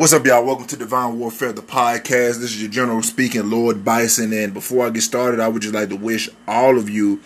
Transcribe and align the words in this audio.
What's 0.00 0.14
up, 0.14 0.24
y'all? 0.24 0.46
Welcome 0.46 0.66
to 0.68 0.78
Divine 0.78 1.18
Warfare, 1.18 1.52
the 1.52 1.60
podcast. 1.60 2.40
This 2.40 2.54
is 2.54 2.62
your 2.62 2.70
general 2.70 3.02
speaking, 3.02 3.50
Lord 3.50 3.84
Bison. 3.84 4.32
And 4.32 4.54
before 4.54 4.86
I 4.86 4.88
get 4.88 5.02
started, 5.02 5.40
I 5.40 5.48
would 5.48 5.60
just 5.60 5.74
like 5.74 5.90
to 5.90 5.96
wish 5.96 6.26
all 6.48 6.78
of 6.78 6.88
you 6.88 7.20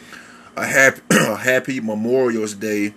a 0.56 0.66
happy, 0.66 1.00
a 1.12 1.36
happy 1.36 1.78
Memorial's 1.78 2.52
Day. 2.52 2.94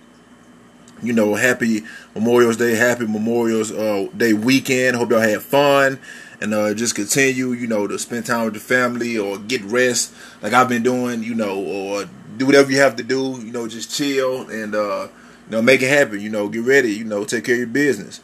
You 1.00 1.12
know, 1.12 1.36
happy 1.36 1.82
Memorial's 2.12 2.56
Day, 2.56 2.74
happy 2.74 3.06
Memorial's 3.06 3.70
uh, 3.70 4.08
Day 4.16 4.32
weekend. 4.32 4.96
Hope 4.96 5.12
y'all 5.12 5.20
had 5.20 5.42
fun 5.42 6.00
and 6.40 6.52
uh, 6.52 6.74
just 6.74 6.96
continue, 6.96 7.52
you 7.52 7.68
know, 7.68 7.86
to 7.86 8.00
spend 8.00 8.26
time 8.26 8.46
with 8.46 8.54
the 8.54 8.60
family 8.60 9.16
or 9.16 9.38
get 9.38 9.62
rest 9.62 10.12
like 10.42 10.54
I've 10.54 10.68
been 10.68 10.82
doing, 10.82 11.22
you 11.22 11.36
know, 11.36 11.56
or 11.56 12.04
do 12.36 12.46
whatever 12.46 12.68
you 12.72 12.78
have 12.78 12.96
to 12.96 13.04
do, 13.04 13.40
you 13.40 13.52
know, 13.52 13.68
just 13.68 13.94
chill 13.94 14.50
and, 14.50 14.74
uh, 14.74 15.06
you 15.46 15.52
know, 15.52 15.62
make 15.62 15.82
it 15.82 15.88
happen, 15.88 16.20
you 16.20 16.30
know, 16.30 16.48
get 16.48 16.64
ready, 16.64 16.90
you 16.90 17.04
know, 17.04 17.24
take 17.24 17.44
care 17.44 17.54
of 17.54 17.60
your 17.60 17.68
business. 17.68 18.20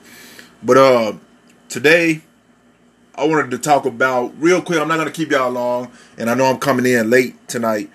But, 0.61 0.79
uh, 0.79 1.13
today 1.69 2.23
I 3.17 3.27
wanted 3.27 3.53
to 3.53 3.59
talk 3.59 3.87
about 3.87 4.33
real 4.39 4.61
quick. 4.61 4.81
I'm 4.81 4.89
not 4.89 4.97
gonna 4.97 5.11
keep 5.11 5.31
y'all 5.31 5.51
long, 5.51 5.93
and 6.19 6.29
I 6.29 6.35
know 6.35 6.47
I'm 6.47 6.59
coming 6.59 6.85
in 6.85 7.11
late 7.11 7.49
tonight. 7.49 7.91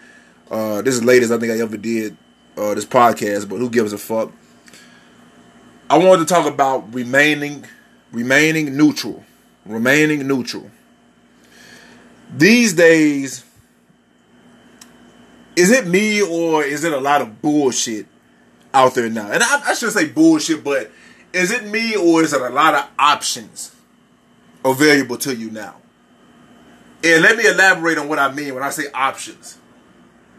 Uh, 0.49 0.81
this 0.81 0.95
is 0.95 1.03
late 1.03 1.23
as 1.23 1.31
I 1.31 1.37
think 1.37 1.51
I 1.51 1.59
ever 1.59 1.77
did 1.77 2.15
uh, 2.57 2.73
this 2.73 2.85
podcast, 2.85 3.49
but 3.49 3.57
who 3.57 3.69
gives 3.69 3.91
a 3.91 3.97
fuck? 3.97 4.31
I 5.89 5.97
wanted 5.97 6.27
to 6.27 6.33
talk 6.33 6.47
about 6.47 6.93
remaining, 6.93 7.65
remaining 8.11 8.77
neutral, 8.77 9.23
remaining 9.65 10.25
neutral. 10.25 10.71
These 12.33 12.73
days, 12.73 13.43
is 15.55 15.71
it 15.71 15.85
me 15.85 16.21
or 16.21 16.63
is 16.63 16.83
it 16.83 16.93
a 16.93 16.99
lot 16.99 17.21
of 17.21 17.41
bullshit 17.41 18.05
out 18.73 18.93
there 18.95 19.09
now? 19.09 19.31
And 19.31 19.43
I, 19.43 19.69
I 19.69 19.73
shouldn't 19.73 19.97
say 19.97 20.07
bullshit, 20.07 20.63
but 20.63 20.91
is 21.33 21.51
it 21.51 21.65
me 21.65 21.95
or 21.95 22.23
is 22.23 22.33
it 22.33 22.41
a 22.41 22.49
lot 22.49 22.75
of 22.75 22.87
options 22.97 23.75
available 24.63 25.17
to 25.17 25.35
you 25.35 25.51
now? 25.51 25.75
And 27.03 27.23
let 27.23 27.37
me 27.37 27.47
elaborate 27.47 27.97
on 27.97 28.09
what 28.09 28.19
I 28.19 28.31
mean 28.31 28.53
when 28.53 28.63
I 28.63 28.69
say 28.71 28.91
options. 28.93 29.57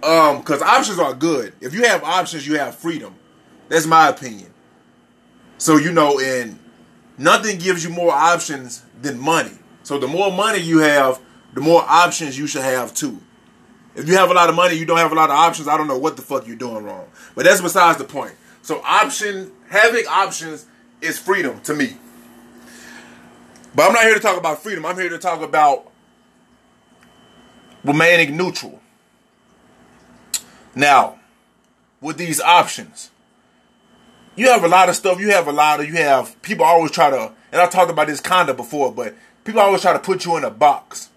Um, 0.02 0.38
because 0.38 0.62
options 0.62 0.98
are 0.98 1.14
good. 1.14 1.54
If 1.60 1.74
you 1.74 1.84
have 1.84 2.02
options, 2.04 2.46
you 2.46 2.58
have 2.58 2.74
freedom. 2.74 3.14
That's 3.68 3.86
my 3.86 4.08
opinion. 4.08 4.52
So 5.58 5.76
you 5.76 5.92
know, 5.92 6.18
and 6.18 6.58
nothing 7.18 7.58
gives 7.58 7.84
you 7.84 7.90
more 7.90 8.12
options 8.12 8.82
than 9.00 9.18
money. 9.18 9.52
So 9.82 9.98
the 9.98 10.08
more 10.08 10.32
money 10.32 10.58
you 10.58 10.78
have, 10.78 11.20
the 11.54 11.60
more 11.60 11.82
options 11.86 12.38
you 12.38 12.46
should 12.46 12.62
have 12.62 12.94
too. 12.94 13.20
If 13.94 14.08
you 14.08 14.16
have 14.16 14.30
a 14.30 14.34
lot 14.34 14.48
of 14.48 14.54
money, 14.54 14.74
you 14.74 14.86
don't 14.86 14.98
have 14.98 15.12
a 15.12 15.16
lot 15.16 15.30
of 15.30 15.36
options. 15.36 15.68
I 15.68 15.76
don't 15.76 15.88
know 15.88 15.98
what 15.98 16.16
the 16.16 16.22
fuck 16.22 16.46
you're 16.46 16.56
doing 16.56 16.84
wrong. 16.84 17.06
But 17.34 17.44
that's 17.44 17.60
besides 17.60 17.98
the 17.98 18.04
point. 18.04 18.34
So 18.62 18.80
option 18.84 19.52
having 19.68 20.06
options 20.06 20.66
is 21.00 21.18
freedom 21.18 21.60
to 21.62 21.74
me. 21.74 21.96
But 23.74 23.86
I'm 23.86 23.92
not 23.92 24.02
here 24.02 24.14
to 24.14 24.20
talk 24.20 24.36
about 24.36 24.62
freedom. 24.62 24.84
I'm 24.84 24.96
here 24.96 25.08
to 25.08 25.18
talk 25.18 25.42
about 25.42 25.90
remaining 27.84 28.36
neutral. 28.36 28.80
Now, 30.74 31.18
with 32.00 32.16
these 32.16 32.40
options, 32.40 33.10
you 34.36 34.48
have 34.48 34.64
a 34.64 34.68
lot 34.68 34.88
of 34.88 34.96
stuff. 34.96 35.20
You 35.20 35.30
have 35.30 35.46
a 35.46 35.52
lot 35.52 35.80
of, 35.80 35.86
you 35.86 35.94
have, 35.94 36.40
people 36.42 36.64
always 36.64 36.90
try 36.90 37.10
to, 37.10 37.32
and 37.52 37.60
I 37.60 37.66
talked 37.66 37.90
about 37.90 38.06
this 38.06 38.20
kind 38.20 38.48
of 38.48 38.56
before, 38.56 38.92
but 38.92 39.14
people 39.44 39.60
always 39.60 39.82
try 39.82 39.92
to 39.92 39.98
put 39.98 40.24
you 40.24 40.36
in 40.36 40.44
a 40.44 40.50
box. 40.50 41.08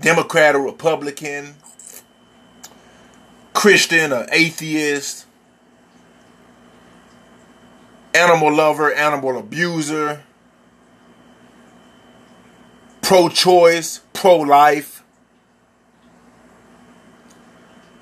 Democrat 0.00 0.54
or 0.54 0.60
Republican, 0.60 1.54
Christian 3.54 4.12
or 4.12 4.26
atheist, 4.30 5.25
animal 8.16 8.54
lover, 8.54 8.92
animal 8.92 9.38
abuser, 9.38 10.22
pro 13.02 13.28
choice, 13.28 14.00
pro 14.14 14.38
life, 14.38 15.02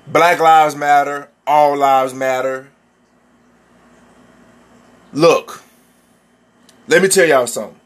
Black 0.07 0.39
Lives 0.39 0.75
Matter, 0.75 1.29
All 1.45 1.77
Lives 1.77 2.13
Matter. 2.13 2.69
Look, 5.11 5.61
let 6.87 7.01
me 7.01 7.07
tell 7.07 7.27
y'all 7.27 7.47
something. 7.47 7.79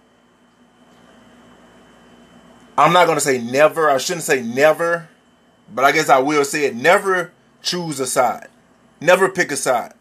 I'm 2.77 2.93
not 2.93 3.05
going 3.05 3.17
to 3.17 3.23
say 3.23 3.39
never. 3.41 3.89
I 3.89 3.97
shouldn't 3.97 4.23
say 4.23 4.41
never, 4.41 5.09
but 5.73 5.83
I 5.83 5.91
guess 5.91 6.09
I 6.09 6.19
will 6.19 6.45
say 6.45 6.65
it. 6.65 6.75
Never 6.75 7.31
choose 7.61 7.99
a 7.99 8.07
side. 8.07 8.47
Never 9.01 9.29
pick 9.29 9.51
a 9.51 9.57
side. 9.57 9.93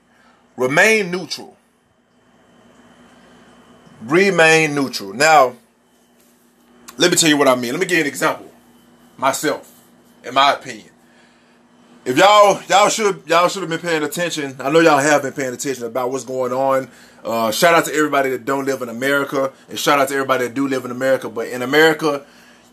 Remain 0.56 1.10
neutral 1.10 1.56
remain 4.08 4.74
neutral. 4.74 5.12
Now, 5.12 5.54
let 6.96 7.10
me 7.10 7.16
tell 7.16 7.28
you 7.28 7.36
what 7.36 7.48
I 7.48 7.54
mean. 7.54 7.72
Let 7.72 7.80
me 7.80 7.86
give 7.86 7.98
you 7.98 8.04
an 8.04 8.08
example. 8.08 8.50
Myself, 9.16 9.82
in 10.24 10.34
my 10.34 10.54
opinion. 10.54 10.88
If 12.04 12.16
y'all 12.16 12.62
y'all 12.68 12.88
should 12.88 13.22
y'all 13.26 13.48
should 13.48 13.62
have 13.62 13.68
been 13.68 13.80
paying 13.80 14.02
attention. 14.02 14.56
I 14.60 14.70
know 14.70 14.80
y'all 14.80 14.98
have 14.98 15.22
been 15.22 15.32
paying 15.32 15.52
attention 15.52 15.84
about 15.84 16.10
what's 16.10 16.24
going 16.24 16.52
on. 16.52 16.88
Uh, 17.22 17.50
shout 17.50 17.74
out 17.74 17.84
to 17.84 17.94
everybody 17.94 18.30
that 18.30 18.44
don't 18.44 18.64
live 18.64 18.80
in 18.80 18.88
America, 18.88 19.52
and 19.68 19.78
shout 19.78 19.98
out 19.98 20.08
to 20.08 20.14
everybody 20.14 20.46
that 20.46 20.54
do 20.54 20.66
live 20.66 20.84
in 20.84 20.90
America. 20.90 21.28
But 21.28 21.48
in 21.48 21.60
America, 21.62 22.24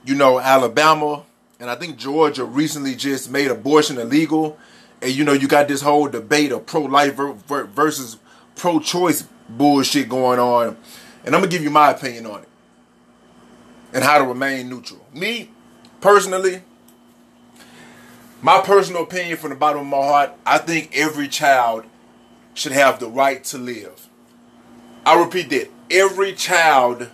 you 0.05 0.15
know, 0.15 0.39
Alabama 0.39 1.23
and 1.59 1.69
I 1.69 1.75
think 1.75 1.97
Georgia 1.97 2.43
recently 2.45 2.95
just 2.95 3.31
made 3.31 3.49
abortion 3.49 3.97
illegal. 3.97 4.57
And 5.01 5.11
you 5.11 5.23
know, 5.23 5.33
you 5.33 5.47
got 5.47 5.67
this 5.67 5.81
whole 5.81 6.07
debate 6.07 6.51
of 6.51 6.65
pro-life 6.65 7.15
versus 7.15 8.17
pro-choice 8.55 9.27
bullshit 9.49 10.09
going 10.09 10.39
on 10.39 10.77
and 11.25 11.33
I'm 11.33 11.41
gonna 11.41 11.51
give 11.51 11.63
you 11.63 11.71
my 11.71 11.91
opinion 11.91 12.27
on 12.27 12.43
it 12.43 12.49
and 13.93 14.03
how 14.03 14.19
to 14.19 14.23
remain 14.23 14.69
neutral. 14.69 15.05
Me, 15.13 15.49
personally, 15.99 16.61
my 18.41 18.61
personal 18.61 19.03
opinion 19.03 19.37
from 19.37 19.49
the 19.49 19.55
bottom 19.55 19.81
of 19.81 19.87
my 19.87 19.97
heart, 19.97 20.33
I 20.45 20.59
think 20.59 20.91
every 20.93 21.27
child 21.27 21.85
should 22.53 22.73
have 22.73 22.99
the 22.99 23.09
right 23.09 23.43
to 23.45 23.57
live. 23.57 24.07
I 25.05 25.19
repeat 25.19 25.49
that. 25.49 25.69
Every 25.89 26.33
child 26.33 27.09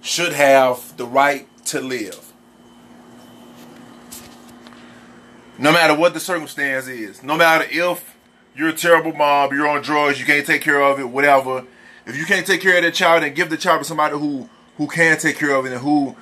should 0.00 0.32
have 0.32 0.96
the 0.96 1.06
right 1.06 1.46
to 1.66 1.80
live. 1.80 2.32
No 5.58 5.72
matter 5.72 5.94
what 5.94 6.14
the 6.14 6.20
circumstance 6.20 6.86
is. 6.86 7.22
No 7.22 7.36
matter 7.36 7.66
if 7.70 8.16
you're 8.54 8.68
a 8.70 8.74
terrible 8.74 9.12
mom, 9.12 9.52
you're 9.52 9.68
on 9.68 9.82
drugs, 9.82 10.18
you 10.18 10.26
can't 10.26 10.46
take 10.46 10.62
care 10.62 10.82
of 10.82 10.98
it, 10.98 11.08
whatever 11.08 11.64
if 12.06 12.16
you 12.16 12.24
can't 12.24 12.46
take 12.46 12.60
care 12.60 12.76
of 12.76 12.84
that 12.84 12.94
child 12.94 13.24
and 13.24 13.34
give 13.34 13.50
the 13.50 13.56
child 13.56 13.80
to 13.80 13.84
somebody 13.84 14.16
who 14.16 14.48
who 14.76 14.86
can 14.86 15.18
take 15.18 15.36
care 15.36 15.54
of 15.54 15.66
it 15.66 15.72
and 15.72 15.80
who 15.80 16.16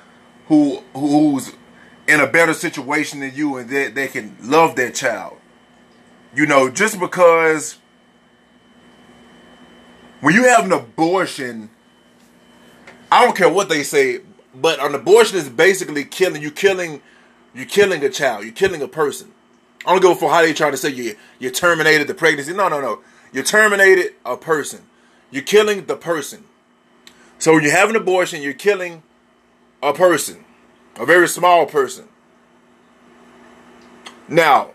who 0.47 0.81
who's 0.93 1.53
in 2.07 2.19
a 2.19 2.27
better 2.27 2.53
situation 2.53 3.19
than 3.19 3.33
you 3.33 3.57
and 3.57 3.69
they, 3.69 3.89
they 3.89 4.07
can 4.07 4.35
love 4.41 4.75
that 4.75 4.95
child. 4.95 5.37
You 6.35 6.45
know, 6.45 6.69
just 6.69 6.99
because 6.99 7.77
when 10.21 10.33
you 10.33 10.43
have 10.47 10.65
an 10.65 10.71
abortion, 10.71 11.69
I 13.11 13.23
don't 13.23 13.37
care 13.37 13.49
what 13.49 13.69
they 13.69 13.83
say, 13.83 14.21
but 14.53 14.83
an 14.83 14.95
abortion 14.95 15.37
is 15.37 15.49
basically 15.49 16.03
killing 16.03 16.41
you 16.41 16.51
killing 16.51 17.01
you're 17.53 17.65
killing 17.65 18.03
a 18.03 18.09
child, 18.09 18.43
you're 18.43 18.53
killing 18.53 18.81
a 18.81 18.87
person. 18.87 19.31
I 19.85 19.91
don't 19.91 20.01
go 20.01 20.13
for 20.13 20.29
how 20.29 20.41
they 20.41 20.53
try 20.53 20.71
to 20.71 20.77
say 20.77 20.89
you 20.89 21.15
you 21.39 21.51
terminated 21.51 22.07
the 22.07 22.13
pregnancy. 22.13 22.53
No, 22.53 22.67
no, 22.67 22.81
no. 22.81 23.01
You 23.31 23.43
terminated 23.43 24.13
a 24.25 24.35
person. 24.35 24.81
You're 25.31 25.43
killing 25.43 25.85
the 25.85 25.95
person. 25.95 26.45
So 27.39 27.53
when 27.53 27.63
you 27.63 27.71
have 27.71 27.89
an 27.89 27.95
abortion, 27.95 28.41
you're 28.41 28.53
killing 28.53 29.03
a 29.83 29.93
person, 29.93 30.43
a 30.97 31.05
very 31.05 31.27
small 31.27 31.65
person. 31.65 32.07
Now, 34.27 34.71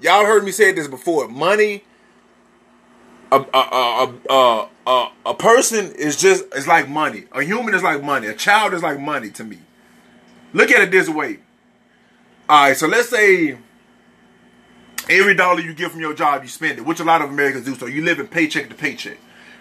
y'all 0.00 0.24
heard 0.24 0.44
me 0.44 0.52
say 0.52 0.72
this 0.72 0.86
before. 0.86 1.28
Money, 1.28 1.84
a 3.32 3.40
a 3.40 3.58
a 3.58 4.14
a, 4.30 4.68
a, 4.86 5.08
a 5.26 5.34
person 5.34 5.92
is 5.94 6.16
just 6.16 6.44
is 6.54 6.68
like 6.68 6.88
money. 6.88 7.24
A 7.32 7.42
human 7.42 7.74
is 7.74 7.82
like 7.82 8.02
money. 8.02 8.28
A 8.28 8.34
child 8.34 8.74
is 8.74 8.82
like 8.82 9.00
money 9.00 9.30
to 9.30 9.44
me. 9.44 9.58
Look 10.52 10.70
at 10.70 10.82
it 10.82 10.90
this 10.90 11.08
way. 11.08 11.38
All 12.48 12.68
right, 12.68 12.76
so 12.76 12.86
let's 12.86 13.08
say 13.08 13.58
every 15.08 15.34
dollar 15.34 15.60
you 15.60 15.74
get 15.74 15.90
from 15.90 16.00
your 16.00 16.14
job, 16.14 16.42
you 16.42 16.48
spend 16.48 16.78
it, 16.78 16.84
which 16.84 17.00
a 17.00 17.04
lot 17.04 17.22
of 17.22 17.30
Americans 17.30 17.64
do. 17.64 17.74
So 17.74 17.86
you 17.86 18.02
live 18.04 18.20
in 18.20 18.28
paycheck 18.28 18.68
to 18.68 18.74
paycheck. 18.74 19.18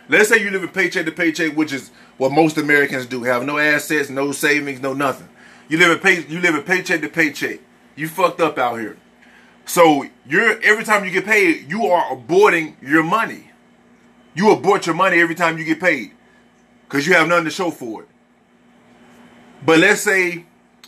Let's 0.09 0.29
say 0.29 0.41
you 0.41 0.49
live 0.49 0.63
in 0.63 0.69
paycheck 0.69 1.05
to 1.05 1.11
paycheck, 1.11 1.55
which 1.55 1.71
is 1.71 1.91
what 2.17 2.31
most 2.31 2.57
Americans 2.57 3.05
do. 3.05 3.23
Have 3.23 3.45
no 3.45 3.57
assets, 3.57 4.09
no 4.09 4.31
savings, 4.31 4.81
no 4.81 4.93
nothing. 4.93 5.29
You 5.69 5.77
live 5.77 5.91
in 5.91 5.99
pay, 5.99 6.25
you 6.27 6.39
live 6.41 6.55
in 6.55 6.63
paycheck 6.63 7.01
to 7.01 7.09
paycheck. 7.09 7.59
You 7.95 8.07
fucked 8.07 8.41
up 8.41 8.57
out 8.57 8.79
here. 8.79 8.97
So 9.65 10.05
you're 10.27 10.61
every 10.61 10.83
time 10.83 11.05
you 11.05 11.11
get 11.11 11.25
paid, 11.25 11.69
you 11.69 11.85
are 11.87 12.15
aborting 12.15 12.75
your 12.81 13.03
money. 13.03 13.51
You 14.35 14.51
abort 14.51 14.85
your 14.85 14.95
money 14.95 15.19
every 15.19 15.35
time 15.35 15.57
you 15.57 15.63
get 15.63 15.79
paid 15.79 16.11
because 16.87 17.07
you 17.07 17.13
have 17.13 17.27
nothing 17.27 17.45
to 17.45 17.51
show 17.51 17.71
for 17.71 18.03
it. 18.03 18.09
But 19.65 19.79
let's 19.79 20.01
say 20.01 20.45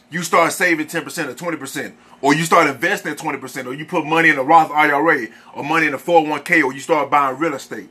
you 0.09 0.23
start 0.23 0.51
saving 0.51 0.87
10% 0.87 1.05
or 1.27 1.33
20%, 1.33 1.93
or 2.21 2.35
you 2.35 2.43
start 2.43 2.67
investing 2.67 3.15
20%, 3.15 3.65
or 3.65 3.73
you 3.73 3.85
put 3.85 4.05
money 4.05 4.29
in 4.29 4.37
a 4.37 4.43
Roth 4.43 4.71
IRA, 4.71 5.27
or 5.53 5.63
money 5.63 5.87
in 5.87 5.93
a 5.93 5.97
401k, 5.97 6.63
or 6.63 6.73
you 6.73 6.79
start 6.79 7.09
buying 7.09 7.37
real 7.37 7.53
estate. 7.53 7.89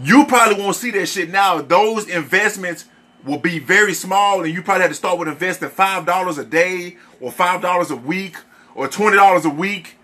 You 0.00 0.24
probably 0.26 0.62
won't 0.62 0.76
see 0.76 0.90
that 0.92 1.06
shit 1.06 1.30
now. 1.30 1.60
Those 1.60 2.08
investments 2.08 2.86
will 3.24 3.38
be 3.38 3.58
very 3.58 3.94
small 3.94 4.42
and 4.42 4.52
you 4.52 4.62
probably 4.62 4.82
have 4.82 4.90
to 4.90 4.96
start 4.96 5.18
with 5.18 5.28
investing 5.28 5.68
$5 5.68 6.38
a 6.38 6.44
day 6.44 6.96
or 7.20 7.30
$5 7.30 7.90
a 7.90 7.96
week 7.96 8.36
or 8.74 8.88
$20 8.88 9.44
a 9.44 9.48
week. 9.48 9.96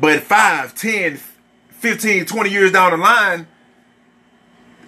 But 0.00 0.22
5, 0.22 0.74
10, 0.74 1.20
15, 1.68 2.26
20 2.26 2.50
years 2.50 2.72
down 2.72 2.92
the 2.92 2.96
line, 2.96 3.46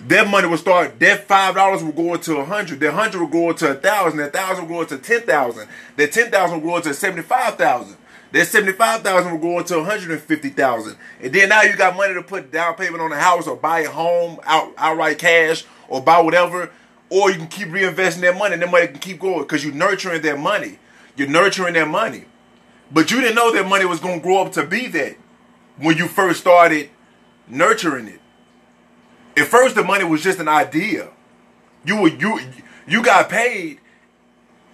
that 0.09 0.29
money 0.29 0.47
will 0.47 0.59
start, 0.59 0.99
that 1.01 1.27
$5 1.27 1.83
will 1.83 1.93
go 1.93 2.15
into 2.15 2.35
a 2.35 2.39
100 2.39 2.81
that 2.81 2.95
100 2.95 3.21
will 3.21 3.27
go 3.29 3.51
into 3.51 3.67
a 3.67 3.75
1000 3.75 4.19
that 4.19 4.35
1000 4.35 4.69
will 4.69 4.75
go 4.77 4.81
into 4.83 4.99
10000 4.99 5.69
that 5.97 6.13
10000 6.13 6.61
will 6.61 6.71
go 6.71 6.77
into 6.77 6.95
75000 6.95 7.97
that 8.33 8.47
75000 8.47 9.33
will 9.33 9.39
go 9.39 9.59
into 9.59 9.77
150000 9.79 10.97
And 11.23 11.33
then 11.33 11.49
now 11.49 11.63
you 11.63 11.77
got 11.77 11.97
money 11.97 12.15
to 12.15 12.23
put 12.23 12.51
down 12.51 12.75
payment 12.75 13.01
on 13.01 13.13
a 13.13 13.19
house 13.19 13.47
or 13.47 13.57
buy 13.57 13.81
a 13.81 13.91
home 13.91 14.39
out, 14.45 14.73
outright 14.77 15.19
cash 15.19 15.65
or 15.89 16.03
buy 16.03 16.21
whatever. 16.21 16.71
Or 17.09 17.31
you 17.31 17.39
can 17.39 17.47
keep 17.47 17.69
reinvesting 17.69 18.21
that 18.23 18.37
money 18.37 18.55
and 18.55 18.63
that 18.63 18.71
money 18.71 18.89
can 18.89 18.99
keep 18.99 19.21
going 19.21 19.43
because 19.43 19.65
you're 19.65 19.75
nurturing 19.75 20.23
that 20.23 20.39
money. 20.39 20.79
You're 21.17 21.29
nurturing 21.29 21.75
that 21.75 21.89
money. 21.89 22.25
But 22.91 23.11
you 23.11 23.21
didn't 23.21 23.37
know 23.37 23.53
that 23.53 23.69
money 23.69 23.85
was 23.85 24.01
going 24.01 24.21
to 24.21 24.23
grow 24.23 24.43
up 24.43 24.53
to 24.53 24.67
be 24.67 24.87
that 24.89 25.17
when 25.79 25.97
you 25.97 26.09
first 26.09 26.41
started 26.41 26.91
nurturing 27.49 28.09
it. 28.09 28.21
At 29.37 29.47
first, 29.47 29.75
the 29.75 29.85
money 29.85 30.05
was 30.05 30.23
just 30.23 30.39
an 30.39 30.49
idea. 30.49 31.11
You 31.85 32.01
were 32.01 32.09
you 32.09 32.41
you 32.89 33.03
got 33.03 33.29
paid, 33.29 33.81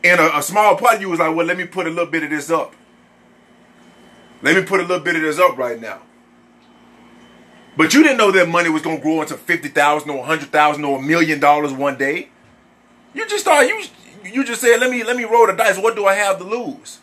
and 0.04 0.20
a, 0.20 0.38
a 0.38 0.42
small 0.42 0.76
part 0.76 0.96
of 0.96 1.00
you 1.00 1.10
was 1.10 1.18
like, 1.18 1.34
well, 1.34 1.46
let 1.46 1.56
me 1.56 1.66
put 1.66 1.86
a 1.86 1.90
little 1.90 2.06
bit 2.06 2.22
of 2.22 2.30
this 2.30 2.50
up. 2.50 2.74
Let 4.42 4.56
me 4.56 4.62
put 4.62 4.80
a 4.80 4.82
little 4.82 5.04
bit 5.04 5.16
of 5.16 5.22
this 5.22 5.38
up 5.38 5.56
right 5.56 5.80
now. 5.80 6.02
But 7.76 7.94
you 7.94 8.02
didn't 8.02 8.18
know 8.18 8.30
that 8.32 8.48
money 8.48 8.68
was 8.68 8.82
gonna 8.82 9.00
grow 9.00 9.22
into 9.22 9.34
fifty 9.34 9.68
thousand 9.68 10.10
or 10.10 10.18
a 10.18 10.26
hundred 10.26 10.50
thousand 10.50 10.84
or 10.84 10.98
a 10.98 11.02
million 11.02 11.40
dollars 11.40 11.72
one 11.72 11.96
day. 11.96 12.28
You 13.14 13.26
just 13.26 13.44
thought 13.44 13.66
you 13.66 13.82
you 14.24 14.44
just 14.44 14.60
said, 14.60 14.78
let 14.80 14.90
me 14.90 15.04
let 15.04 15.16
me 15.16 15.24
roll 15.24 15.46
the 15.46 15.52
dice. 15.54 15.78
What 15.78 15.96
do 15.96 16.06
I 16.06 16.14
have 16.14 16.38
to 16.38 16.44
lose? 16.44 17.00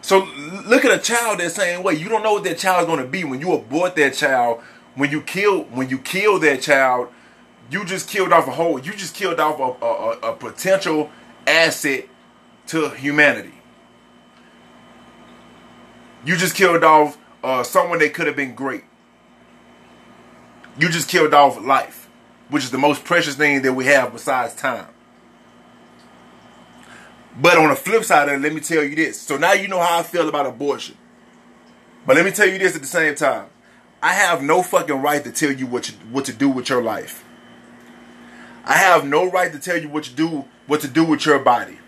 So 0.00 0.28
look 0.66 0.84
at 0.84 0.96
a 0.96 1.02
child 1.02 1.40
that 1.40 1.50
same 1.50 1.82
way. 1.82 1.94
You 1.94 2.08
don't 2.08 2.22
know 2.22 2.34
what 2.34 2.44
that 2.44 2.58
child 2.58 2.82
is 2.82 2.86
going 2.86 3.00
to 3.00 3.06
be 3.06 3.24
when 3.24 3.40
you 3.40 3.52
abort 3.52 3.96
that 3.96 4.14
child. 4.14 4.62
When 4.94 5.10
you 5.10 5.22
kill 5.22 5.64
when 5.64 5.88
you 5.88 5.98
kill 5.98 6.38
that 6.40 6.62
child, 6.62 7.08
you 7.70 7.84
just 7.84 8.08
killed 8.08 8.32
off 8.32 8.46
a 8.46 8.52
whole. 8.52 8.78
You 8.78 8.92
just 8.92 9.14
killed 9.14 9.40
off 9.40 9.58
a, 9.58 9.84
a, 9.84 10.32
a 10.32 10.36
potential 10.36 11.10
asset 11.46 12.08
to 12.68 12.90
humanity. 12.90 13.57
You 16.28 16.36
just 16.36 16.54
killed 16.54 16.84
off 16.84 17.16
uh, 17.42 17.62
someone 17.62 18.00
that 18.00 18.12
could 18.12 18.26
have 18.26 18.36
been 18.36 18.54
great. 18.54 18.84
You 20.78 20.90
just 20.90 21.08
killed 21.08 21.32
off 21.32 21.58
life, 21.58 22.10
which 22.50 22.64
is 22.64 22.70
the 22.70 22.76
most 22.76 23.02
precious 23.02 23.34
thing 23.34 23.62
that 23.62 23.72
we 23.72 23.86
have 23.86 24.12
besides 24.12 24.54
time. 24.54 24.88
But 27.40 27.56
on 27.56 27.70
the 27.70 27.76
flip 27.76 28.04
side 28.04 28.28
of 28.28 28.34
it, 28.34 28.42
let 28.42 28.52
me 28.52 28.60
tell 28.60 28.84
you 28.84 28.94
this. 28.94 29.18
So 29.18 29.38
now 29.38 29.54
you 29.54 29.68
know 29.68 29.80
how 29.80 30.00
I 30.00 30.02
feel 30.02 30.28
about 30.28 30.44
abortion. 30.44 30.98
But 32.04 32.16
let 32.16 32.26
me 32.26 32.30
tell 32.30 32.46
you 32.46 32.58
this 32.58 32.76
at 32.76 32.82
the 32.82 32.86
same 32.86 33.14
time. 33.14 33.46
I 34.02 34.12
have 34.12 34.42
no 34.42 34.62
fucking 34.62 35.00
right 35.00 35.24
to 35.24 35.32
tell 35.32 35.52
you 35.52 35.66
what 35.66 35.88
you, 35.88 35.94
what 36.10 36.26
to 36.26 36.34
do 36.34 36.50
with 36.50 36.68
your 36.68 36.82
life. 36.82 37.24
I 38.66 38.74
have 38.74 39.06
no 39.06 39.30
right 39.30 39.50
to 39.50 39.58
tell 39.58 39.78
you 39.78 39.88
what 39.88 40.04
to 40.04 40.14
do 40.14 40.44
what 40.66 40.82
to 40.82 40.88
do 40.88 41.04
with 41.04 41.24
your 41.24 41.38
body. 41.38 41.78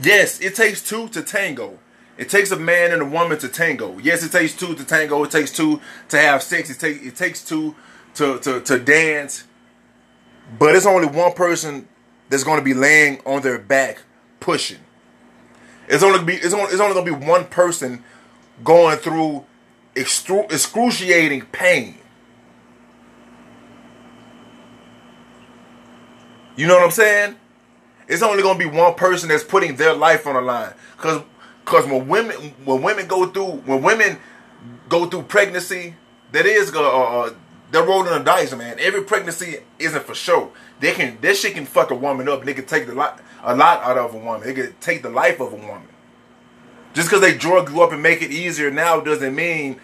Yes, 0.00 0.40
it 0.40 0.54
takes 0.54 0.80
two 0.80 1.08
to 1.08 1.22
tango. 1.22 1.80
It 2.18 2.28
takes 2.28 2.50
a 2.50 2.58
man 2.58 2.90
and 2.90 3.00
a 3.00 3.04
woman 3.04 3.38
to 3.38 3.48
tango. 3.48 3.96
Yes, 3.98 4.24
it 4.24 4.32
takes 4.32 4.52
two 4.52 4.74
to 4.74 4.84
tango. 4.84 5.22
It 5.22 5.30
takes 5.30 5.52
two 5.52 5.80
to 6.08 6.18
have 6.18 6.42
sex. 6.42 6.68
It 6.68 6.80
takes 6.80 7.06
it 7.06 7.14
takes 7.14 7.44
two 7.44 7.76
to, 8.14 8.40
to, 8.40 8.60
to 8.60 8.78
dance. 8.80 9.44
But 10.58 10.74
it's 10.74 10.84
only 10.84 11.06
one 11.06 11.32
person 11.34 11.86
that's 12.28 12.42
going 12.42 12.58
to 12.58 12.64
be 12.64 12.74
laying 12.74 13.20
on 13.24 13.42
their 13.42 13.58
back 13.58 14.02
pushing. 14.40 14.80
It's 15.86 16.02
only 16.02 16.24
be 16.24 16.34
it's 16.34 16.52
only, 16.52 16.72
it's 16.72 16.80
only 16.80 16.94
going 16.94 17.06
to 17.06 17.18
be 17.18 17.26
one 17.26 17.44
person 17.46 18.02
going 18.64 18.98
through 18.98 19.44
excru- 19.94 20.50
excruciating 20.50 21.42
pain. 21.52 21.98
You 26.56 26.66
know 26.66 26.74
what 26.74 26.84
I'm 26.84 26.90
saying? 26.90 27.36
It's 28.08 28.22
only 28.22 28.42
going 28.42 28.58
to 28.58 28.70
be 28.70 28.76
one 28.76 28.94
person 28.94 29.28
that's 29.28 29.44
putting 29.44 29.76
their 29.76 29.94
life 29.94 30.26
on 30.26 30.34
the 30.34 30.40
line. 30.40 30.72
Cuz 30.96 31.22
cuz 31.68 31.86
when 31.86 32.08
women 32.08 32.36
when 32.64 32.82
women 32.82 33.06
go 33.06 33.26
through 33.26 33.62
when 33.66 33.82
women 33.82 34.18
go 34.88 35.06
through 35.06 35.22
pregnancy, 35.22 35.94
that 36.32 36.46
is 36.46 36.74
uh, 36.74 36.80
uh, 36.80 37.30
they're 37.70 37.84
rolling 37.84 38.12
the 38.12 38.20
dice, 38.20 38.54
man. 38.54 38.76
Every 38.80 39.02
pregnancy 39.02 39.58
isn't 39.78 40.04
for 40.04 40.14
sure. 40.14 40.50
They 40.80 40.92
can 40.92 41.18
this 41.20 41.40
shit 41.40 41.54
can 41.54 41.66
fuck 41.66 41.90
a 41.90 41.94
woman 41.94 42.28
up. 42.28 42.44
They 42.44 42.54
can 42.54 42.66
take 42.66 42.86
the 42.86 42.94
lot 42.94 43.20
a 43.42 43.54
lot 43.54 43.82
out 43.82 43.98
of 43.98 44.14
a 44.14 44.18
woman. 44.18 44.46
They 44.46 44.54
can 44.54 44.74
take 44.80 45.02
the 45.02 45.10
life 45.10 45.40
of 45.40 45.52
a 45.52 45.56
woman. 45.56 45.88
Just 46.94 47.08
because 47.08 47.20
they 47.20 47.36
drug 47.36 47.70
you 47.70 47.82
up 47.82 47.92
and 47.92 48.02
make 48.02 48.22
it 48.22 48.30
easier 48.30 48.70
now 48.70 49.00
doesn't 49.00 49.34
mean 49.34 49.78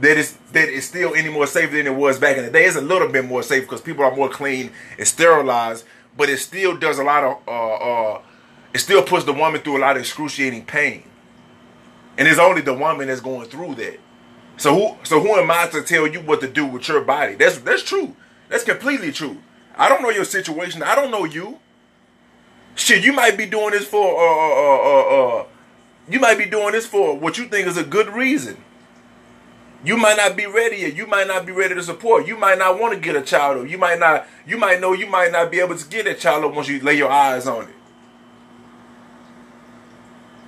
that 0.00 0.16
it's 0.16 0.32
that 0.52 0.68
it's 0.68 0.86
still 0.86 1.14
any 1.14 1.28
more 1.28 1.46
safe 1.46 1.70
than 1.70 1.86
it 1.86 1.94
was 1.94 2.18
back 2.18 2.36
in 2.36 2.44
the 2.44 2.50
day. 2.50 2.64
It's 2.64 2.76
a 2.76 2.80
little 2.80 3.08
bit 3.08 3.24
more 3.24 3.42
safe 3.42 3.62
because 3.64 3.80
people 3.80 4.04
are 4.04 4.14
more 4.14 4.28
clean 4.28 4.72
and 4.98 5.06
sterilized, 5.06 5.84
but 6.16 6.28
it 6.28 6.38
still 6.38 6.76
does 6.76 6.98
a 6.98 7.04
lot 7.04 7.24
of 7.24 7.36
uh, 7.46 7.74
uh, 7.74 8.22
it 8.76 8.80
still 8.80 9.02
puts 9.02 9.24
the 9.24 9.32
woman 9.32 9.62
through 9.62 9.78
a 9.78 9.80
lot 9.80 9.96
of 9.96 10.02
excruciating 10.02 10.66
pain. 10.66 11.02
And 12.18 12.28
it's 12.28 12.38
only 12.38 12.60
the 12.60 12.74
woman 12.74 13.08
that's 13.08 13.22
going 13.22 13.48
through 13.48 13.76
that. 13.76 13.98
So 14.58 14.74
who 14.74 14.96
so 15.02 15.18
who 15.18 15.34
am 15.34 15.50
I 15.50 15.66
to 15.68 15.82
tell 15.82 16.06
you 16.06 16.20
what 16.20 16.42
to 16.42 16.46
do 16.46 16.66
with 16.66 16.86
your 16.86 17.00
body? 17.00 17.36
That's 17.36 17.56
that's 17.60 17.82
true. 17.82 18.14
That's 18.50 18.64
completely 18.64 19.12
true. 19.12 19.38
I 19.78 19.88
don't 19.88 20.02
know 20.02 20.10
your 20.10 20.26
situation. 20.26 20.82
I 20.82 20.94
don't 20.94 21.10
know 21.10 21.24
you. 21.24 21.58
Shit, 22.74 23.02
you 23.02 23.14
might 23.14 23.38
be 23.38 23.46
doing 23.46 23.70
this 23.70 23.86
for 23.86 24.14
uh 24.14 24.36
uh 24.36 24.76
uh 24.76 25.38
uh, 25.38 25.40
uh 25.40 25.46
you 26.10 26.20
might 26.20 26.36
be 26.36 26.44
doing 26.44 26.72
this 26.72 26.86
for 26.86 27.16
what 27.16 27.38
you 27.38 27.46
think 27.46 27.66
is 27.66 27.78
a 27.78 27.82
good 27.82 28.10
reason. 28.10 28.58
You 29.86 29.96
might 29.96 30.18
not 30.18 30.36
be 30.36 30.44
ready 30.44 30.76
yet. 30.76 30.94
You 30.94 31.06
might 31.06 31.28
not 31.28 31.46
be 31.46 31.52
ready 31.52 31.74
to 31.74 31.82
support. 31.82 32.26
You 32.26 32.36
might 32.36 32.58
not 32.58 32.78
want 32.78 32.92
to 32.92 33.00
get 33.00 33.16
a 33.16 33.22
child 33.22 33.56
or 33.56 33.66
you 33.66 33.78
might 33.78 33.98
not 33.98 34.26
you 34.46 34.58
might 34.58 34.82
know 34.82 34.92
you 34.92 35.06
might 35.06 35.32
not 35.32 35.50
be 35.50 35.60
able 35.60 35.78
to 35.78 35.88
get 35.88 36.06
a 36.06 36.12
child 36.12 36.54
once 36.54 36.68
you 36.68 36.78
lay 36.80 36.98
your 36.98 37.10
eyes 37.10 37.46
on 37.46 37.64
it. 37.70 37.74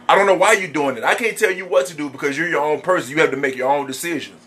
I 0.09 0.15
don't 0.15 0.27
know 0.27 0.35
why 0.35 0.55
you're 0.55 0.73
doing 0.73 0.97
it. 0.97 1.05
I 1.05 1.15
can't 1.15 1.37
tell 1.37 1.51
you 1.51 1.67
what 1.67 1.87
to 1.87 1.95
do 1.95 2.09
because 2.09 2.39
you're 2.39 2.49
your 2.49 2.65
own 2.65 2.81
person. 2.81 3.11
You 3.11 3.21
have 3.21 3.31
to 3.31 3.37
make 3.37 3.57
your 3.57 3.71
own 3.71 3.87
decisions. 3.87 4.41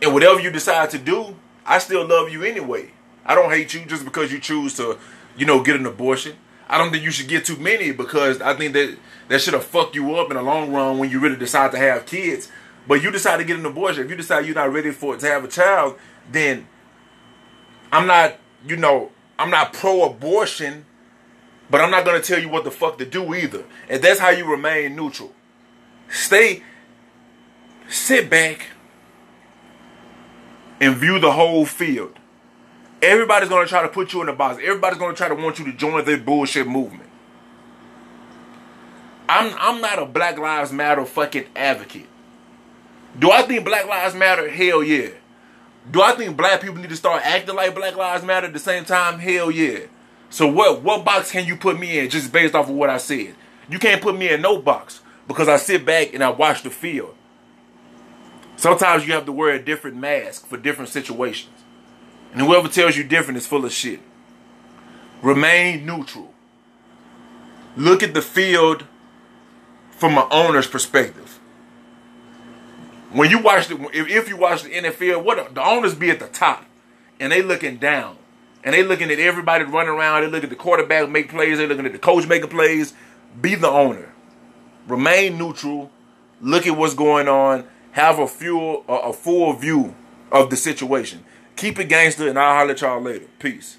And 0.00 0.14
whatever 0.14 0.40
you 0.40 0.50
decide 0.50 0.90
to 0.90 0.98
do, 0.98 1.36
I 1.64 1.78
still 1.78 2.06
love 2.06 2.30
you 2.30 2.42
anyway. 2.42 2.90
I 3.24 3.34
don't 3.34 3.50
hate 3.50 3.74
you 3.74 3.84
just 3.84 4.04
because 4.04 4.32
you 4.32 4.38
choose 4.38 4.74
to, 4.76 4.98
you 5.36 5.44
know, 5.44 5.62
get 5.62 5.76
an 5.76 5.84
abortion. 5.84 6.36
I 6.68 6.78
don't 6.78 6.90
think 6.90 7.04
you 7.04 7.10
should 7.10 7.28
get 7.28 7.44
too 7.44 7.56
many 7.56 7.92
because 7.92 8.40
I 8.40 8.54
think 8.54 8.72
that 8.72 8.96
that 9.28 9.40
should 9.40 9.54
have 9.54 9.64
fucked 9.64 9.94
you 9.94 10.16
up 10.16 10.30
in 10.30 10.36
the 10.36 10.42
long 10.42 10.72
run 10.72 10.98
when 10.98 11.10
you 11.10 11.20
really 11.20 11.36
decide 11.36 11.72
to 11.72 11.78
have 11.78 12.06
kids. 12.06 12.50
But 12.88 13.02
you 13.02 13.10
decide 13.10 13.38
to 13.38 13.44
get 13.44 13.58
an 13.58 13.66
abortion. 13.66 14.04
If 14.04 14.10
you 14.10 14.16
decide 14.16 14.46
you're 14.46 14.54
not 14.54 14.72
ready 14.72 14.90
for 14.90 15.14
it 15.14 15.20
to 15.20 15.26
have 15.26 15.44
a 15.44 15.48
child, 15.48 15.96
then 16.30 16.66
I'm 17.92 18.06
not, 18.06 18.38
you 18.66 18.76
know, 18.76 19.10
I'm 19.38 19.50
not 19.50 19.72
pro-abortion 19.72 20.86
but 21.70 21.80
I'm 21.80 21.90
not 21.90 22.04
going 22.04 22.20
to 22.20 22.26
tell 22.26 22.40
you 22.40 22.48
what 22.48 22.64
the 22.64 22.70
fuck 22.70 22.98
to 22.98 23.06
do 23.06 23.34
either. 23.34 23.64
And 23.88 24.02
that's 24.02 24.20
how 24.20 24.30
you 24.30 24.50
remain 24.50 24.94
neutral. 24.94 25.32
Stay, 26.08 26.62
sit 27.88 28.30
back, 28.30 28.66
and 30.80 30.96
view 30.96 31.18
the 31.18 31.32
whole 31.32 31.66
field. 31.66 32.18
Everybody's 33.02 33.48
going 33.48 33.64
to 33.64 33.68
try 33.68 33.82
to 33.82 33.88
put 33.88 34.12
you 34.12 34.22
in 34.22 34.28
a 34.28 34.32
box. 34.32 34.58
Everybody's 34.62 34.98
going 34.98 35.14
to 35.14 35.16
try 35.16 35.28
to 35.28 35.34
want 35.34 35.58
you 35.58 35.64
to 35.66 35.72
join 35.72 36.04
their 36.04 36.18
bullshit 36.18 36.66
movement. 36.66 37.10
I'm 39.28 39.54
I'm 39.58 39.80
not 39.80 39.98
a 40.00 40.06
Black 40.06 40.38
Lives 40.38 40.72
Matter 40.72 41.04
fucking 41.04 41.46
advocate. 41.56 42.06
Do 43.18 43.30
I 43.30 43.42
think 43.42 43.64
Black 43.64 43.86
Lives 43.86 44.14
Matter? 44.14 44.48
Hell 44.48 44.82
yeah. 44.82 45.08
Do 45.90 46.02
I 46.02 46.12
think 46.12 46.36
black 46.36 46.60
people 46.60 46.76
need 46.76 46.90
to 46.90 46.96
start 46.96 47.22
acting 47.24 47.54
like 47.54 47.74
Black 47.74 47.96
Lives 47.96 48.24
Matter 48.24 48.46
at 48.48 48.52
the 48.52 48.58
same 48.58 48.84
time? 48.84 49.18
Hell 49.18 49.50
yeah. 49.50 49.80
So 50.30 50.46
what 50.46 50.82
what 50.82 51.04
box 51.04 51.30
can 51.30 51.46
you 51.46 51.56
put 51.56 51.78
me 51.78 51.98
in 51.98 52.10
just 52.10 52.32
based 52.32 52.54
off 52.54 52.68
of 52.68 52.74
what 52.74 52.90
I 52.90 52.98
said? 52.98 53.34
You 53.68 53.78
can't 53.78 54.02
put 54.02 54.16
me 54.16 54.30
in 54.30 54.42
no 54.42 54.58
box 54.58 55.00
because 55.26 55.48
I 55.48 55.56
sit 55.56 55.84
back 55.84 56.14
and 56.14 56.22
I 56.22 56.30
watch 56.30 56.62
the 56.62 56.70
field. 56.70 57.14
Sometimes 58.56 59.06
you 59.06 59.12
have 59.12 59.26
to 59.26 59.32
wear 59.32 59.52
a 59.52 59.62
different 59.62 59.96
mask 59.96 60.46
for 60.46 60.56
different 60.56 60.90
situations. 60.90 61.52
And 62.32 62.40
whoever 62.40 62.68
tells 62.68 62.96
you 62.96 63.04
different 63.04 63.38
is 63.38 63.46
full 63.46 63.64
of 63.64 63.72
shit. 63.72 64.00
Remain 65.22 65.84
neutral. 65.86 66.32
Look 67.76 68.02
at 68.02 68.14
the 68.14 68.22
field 68.22 68.84
from 69.90 70.16
an 70.18 70.26
owner's 70.30 70.66
perspective. 70.66 71.38
When 73.12 73.30
you 73.30 73.40
watch 73.40 73.68
the 73.68 73.76
if, 73.92 74.08
if 74.08 74.28
you 74.28 74.36
watch 74.36 74.62
the 74.62 74.70
NFL, 74.70 75.22
what 75.22 75.54
the 75.54 75.62
owners 75.62 75.94
be 75.94 76.10
at 76.10 76.20
the 76.20 76.28
top 76.28 76.64
and 77.18 77.32
they 77.32 77.42
looking 77.42 77.76
down 77.76 78.16
and 78.64 78.74
they 78.74 78.82
looking 78.82 79.10
at 79.10 79.18
everybody 79.18 79.64
running 79.64 79.90
around. 79.90 80.22
They 80.22 80.28
look 80.28 80.44
at 80.44 80.50
the 80.50 80.56
quarterback 80.56 81.08
make 81.08 81.30
plays. 81.30 81.58
They 81.58 81.66
looking 81.66 81.86
at 81.86 81.92
the 81.92 81.98
coach 81.98 82.26
making 82.26 82.50
plays. 82.50 82.94
Be 83.40 83.54
the 83.54 83.68
owner. 83.68 84.12
Remain 84.88 85.38
neutral. 85.38 85.90
Look 86.40 86.66
at 86.66 86.76
what's 86.76 86.94
going 86.94 87.28
on. 87.28 87.66
Have 87.92 88.18
a 88.18 88.26
full 88.26 88.84
a 88.88 89.12
full 89.12 89.52
view 89.54 89.94
of 90.30 90.50
the 90.50 90.56
situation. 90.56 91.24
Keep 91.56 91.78
it 91.78 91.84
gangster, 91.88 92.28
and 92.28 92.38
I'll 92.38 92.54
holler 92.54 92.72
at 92.72 92.80
y'all 92.82 93.00
later. 93.00 93.26
Peace. 93.38 93.78